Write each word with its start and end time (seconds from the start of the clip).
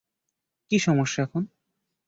কি 0.71 0.77
সমস্যা 0.79 1.19
এখন? 1.23 1.43